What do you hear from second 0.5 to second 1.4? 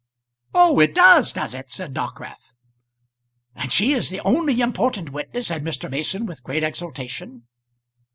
"Oh, it does;